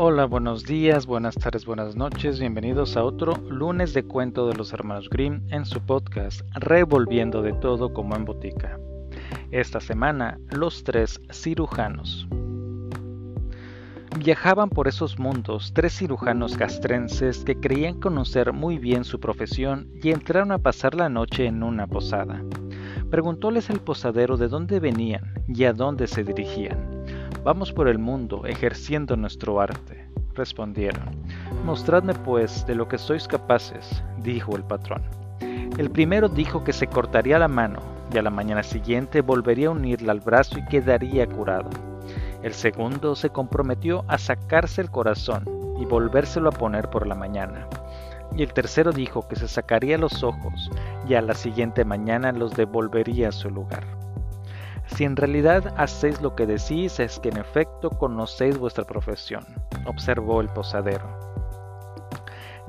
[0.00, 4.72] Hola, buenos días, buenas tardes, buenas noches, bienvenidos a otro lunes de cuento de los
[4.72, 8.78] hermanos Grimm en su podcast Revolviendo de todo como en botica.
[9.50, 12.28] Esta semana, los tres cirujanos.
[14.16, 20.12] Viajaban por esos mundos tres cirujanos castrenses que creían conocer muy bien su profesión y
[20.12, 22.40] entraron a pasar la noche en una posada.
[23.10, 26.97] Preguntóles el posadero de dónde venían y a dónde se dirigían.
[27.44, 31.04] Vamos por el mundo ejerciendo nuestro arte, respondieron.
[31.64, 35.02] Mostradme pues de lo que sois capaces, dijo el patrón.
[35.78, 37.80] El primero dijo que se cortaría la mano
[38.12, 41.70] y a la mañana siguiente volvería a unirla al brazo y quedaría curado.
[42.42, 45.44] El segundo se comprometió a sacarse el corazón
[45.80, 47.66] y volvérselo a poner por la mañana.
[48.36, 50.70] Y el tercero dijo que se sacaría los ojos
[51.08, 53.97] y a la siguiente mañana los devolvería a su lugar.
[54.94, 59.44] Si en realidad hacéis lo que decís, es que en efecto conocéis vuestra profesión,
[59.84, 61.06] observó el posadero.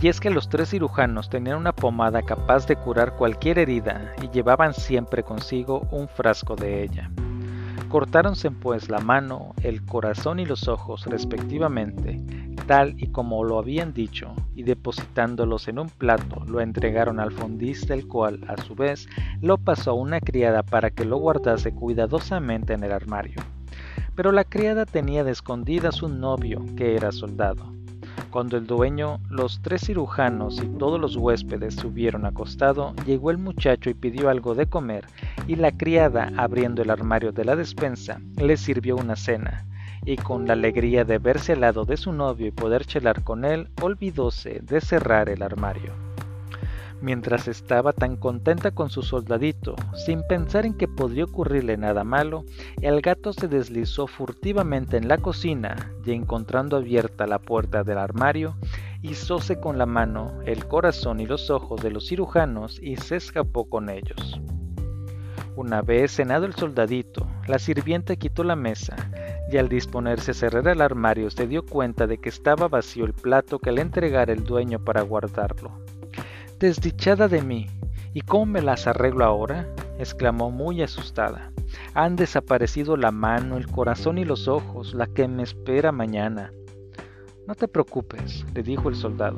[0.00, 4.28] Y es que los tres cirujanos tenían una pomada capaz de curar cualquier herida y
[4.28, 7.10] llevaban siempre consigo un frasco de ella.
[7.94, 12.20] Cortáronse pues la mano, el corazón y los ojos respectivamente,
[12.66, 17.94] tal y como lo habían dicho, y depositándolos en un plato lo entregaron al fondista,
[17.94, 19.06] el cual, a su vez,
[19.40, 23.40] lo pasó a una criada para que lo guardase cuidadosamente en el armario.
[24.16, 27.74] Pero la criada tenía de escondidas un novio que era soldado.
[28.34, 33.38] Cuando el dueño, los tres cirujanos y todos los huéspedes se hubieron acostado, llegó el
[33.38, 35.06] muchacho y pidió algo de comer,
[35.46, 39.66] y la criada, abriendo el armario de la despensa, le sirvió una cena
[40.04, 43.44] y con la alegría de verse al lado de su novio y poder chelar con
[43.44, 45.92] él, olvidóse de cerrar el armario.
[47.00, 52.44] Mientras estaba tan contenta con su soldadito, sin pensar en que podría ocurrirle nada malo,
[52.80, 58.56] el gato se deslizó furtivamente en la cocina y encontrando abierta la puerta del armario,
[59.02, 63.68] hizóse con la mano el corazón y los ojos de los cirujanos y se escapó
[63.68, 64.40] con ellos.
[65.56, 68.96] Una vez cenado el soldadito, la sirvienta quitó la mesa
[69.50, 73.12] y al disponerse a cerrar el armario se dio cuenta de que estaba vacío el
[73.12, 75.70] plato que le entregara el dueño para guardarlo.
[76.58, 77.68] Desdichada de mí,
[78.14, 79.68] ¿y cómo me las arreglo ahora?
[79.98, 81.52] exclamó muy asustada.
[81.94, 86.50] Han desaparecido la mano, el corazón y los ojos, la que me espera mañana.
[87.46, 89.36] No te preocupes, le dijo el soldado,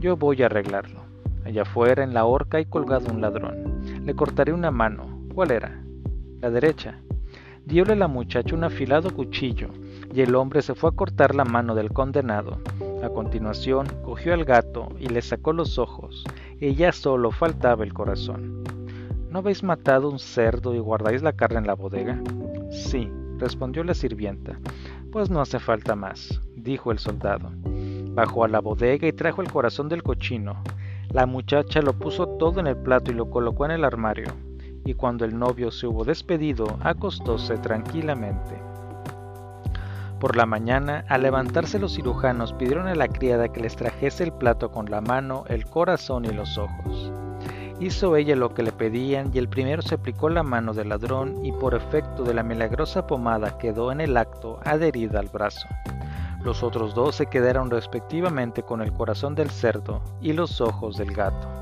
[0.00, 1.02] yo voy a arreglarlo.
[1.44, 4.04] Allá afuera en la horca hay colgado un ladrón.
[4.04, 5.21] Le cortaré una mano.
[5.34, 5.82] ¿Cuál era?
[6.40, 6.98] La derecha.
[7.64, 9.68] Diole la muchacha un afilado cuchillo,
[10.12, 12.58] y el hombre se fue a cortar la mano del condenado.
[13.02, 16.24] A continuación, cogió al gato y le sacó los ojos,
[16.60, 18.62] ya solo faltaba el corazón.
[19.30, 22.20] ¿No habéis matado un cerdo y guardáis la carne en la bodega?
[22.70, 24.58] Sí, respondió la sirvienta.
[25.10, 27.50] Pues no hace falta más, dijo el soldado.
[28.10, 30.62] Bajó a la bodega y trajo el corazón del cochino.
[31.10, 34.26] La muchacha lo puso todo en el plato y lo colocó en el armario
[34.84, 38.60] y cuando el novio se hubo despedido, acostóse tranquilamente.
[40.18, 44.32] Por la mañana, al levantarse los cirujanos pidieron a la criada que les trajese el
[44.32, 47.12] plato con la mano, el corazón y los ojos.
[47.80, 51.44] Hizo ella lo que le pedían y el primero se aplicó la mano del ladrón
[51.44, 55.66] y por efecto de la milagrosa pomada quedó en el acto adherida al brazo.
[56.44, 61.12] Los otros dos se quedaron respectivamente con el corazón del cerdo y los ojos del
[61.12, 61.61] gato.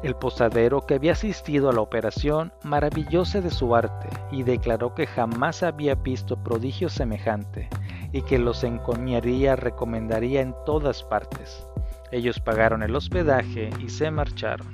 [0.00, 5.08] El posadero que había asistido a la operación maravillóse de su arte y declaró que
[5.08, 7.68] jamás había visto prodigio semejante
[8.12, 11.66] y que los encomiaría recomendaría en todas partes.
[12.12, 14.68] Ellos pagaron el hospedaje y se marcharon.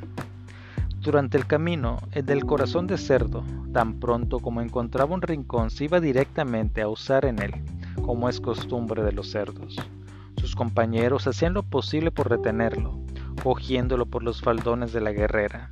[1.00, 5.84] Durante el camino, el del corazón de cerdo, tan pronto como encontraba un rincón, se
[5.84, 7.52] iba directamente a usar en él,
[8.02, 9.76] como es costumbre de los cerdos.
[10.36, 13.03] Sus compañeros hacían lo posible por retenerlo,
[13.42, 15.70] cogiéndolo por los faldones de la guerrera,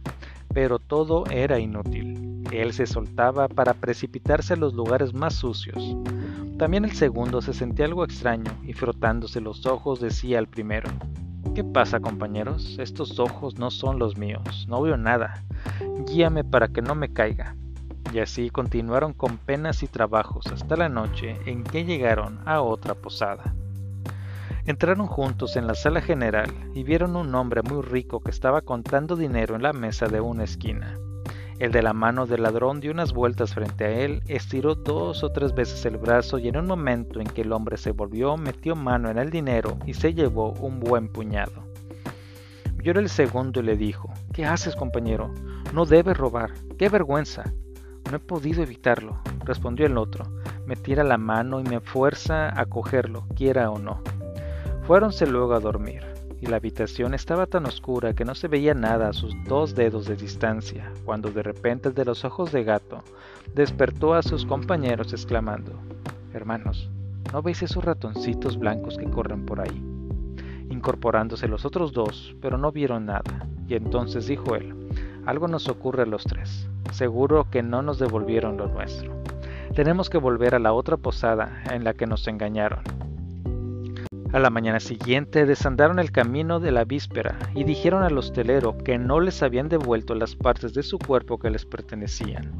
[0.53, 2.45] pero todo era inútil.
[2.51, 5.97] Él se soltaba para precipitarse a los lugares más sucios.
[6.59, 10.91] También el segundo se sentía algo extraño y frotándose los ojos decía al primero,
[11.55, 12.79] ¿Qué pasa compañeros?
[12.79, 15.45] Estos ojos no son los míos, no veo nada.
[16.07, 17.57] Guíame para que no me caiga.
[18.11, 22.95] Y así continuaron con penas y trabajos hasta la noche en que llegaron a otra
[22.95, 23.55] posada.
[24.65, 29.17] Entraron juntos en la sala general y vieron un hombre muy rico que estaba contando
[29.17, 30.97] dinero en la mesa de una esquina.
[31.59, 35.31] El de la mano del ladrón dio unas vueltas frente a él, estiró dos o
[35.31, 38.77] tres veces el brazo y en un momento en que el hombre se volvió metió
[38.77, 41.65] mano en el dinero y se llevó un buen puñado.
[42.77, 45.35] Vio el segundo y le dijo, ¿Qué haces compañero?
[45.73, 46.53] No debes robar.
[46.79, 47.53] ¡Qué vergüenza!
[48.11, 50.25] No he podido evitarlo, respondió el otro.
[50.67, 54.03] Me tira la mano y me fuerza a cogerlo, quiera o no.
[54.87, 56.03] Fuéronse luego a dormir,
[56.41, 60.07] y la habitación estaba tan oscura que no se veía nada a sus dos dedos
[60.07, 62.99] de distancia, cuando de repente de los ojos de gato
[63.55, 65.73] despertó a sus compañeros exclamando,
[66.35, 66.91] Hermanos,
[67.33, 69.83] ¿no veis esos ratoncitos blancos que corren por ahí?
[70.69, 74.75] Incorporándose los otros dos, pero no vieron nada, y entonces dijo él,
[75.27, 79.13] algo nos ocurre a los tres, seguro que no nos devolvieron lo nuestro.
[79.77, 82.83] Tenemos que volver a la otra posada en la que nos engañaron.
[84.33, 88.97] A la mañana siguiente desandaron el camino de la víspera y dijeron al hostelero que
[88.97, 92.51] no les habían devuelto las partes de su cuerpo que les pertenecían.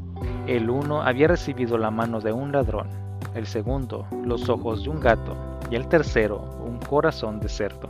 [0.45, 2.89] El uno había recibido la mano de un ladrón,
[3.33, 5.35] el segundo los ojos de un gato
[5.71, 7.89] y el tercero un corazón de cerdo.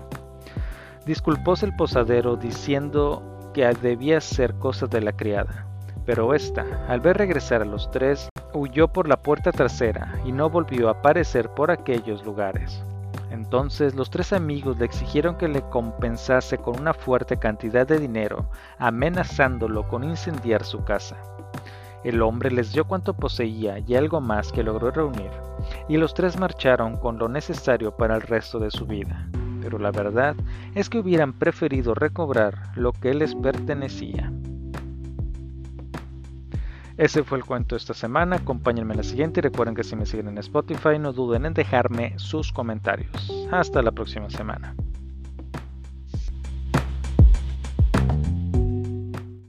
[1.05, 5.67] Disculpóse el posadero diciendo que debía ser cosa de la criada,
[6.05, 10.49] pero ésta, al ver regresar a los tres, huyó por la puerta trasera y no
[10.49, 12.81] volvió a aparecer por aquellos lugares.
[13.31, 18.49] Entonces los tres amigos le exigieron que le compensase con una fuerte cantidad de dinero,
[18.77, 21.17] amenazándolo con incendiar su casa.
[22.03, 25.31] El hombre les dio cuanto poseía y algo más que logró reunir,
[25.87, 29.27] y los tres marcharon con lo necesario para el resto de su vida.
[29.61, 30.35] Pero la verdad
[30.75, 34.31] es que hubieran preferido recobrar lo que les pertenecía.
[37.03, 38.37] Ese fue el cuento de esta semana.
[38.37, 41.53] Acompáñenme en la siguiente y recuerden que si me siguen en Spotify no duden en
[41.53, 43.29] dejarme sus comentarios.
[43.51, 44.73] Hasta la próxima semana.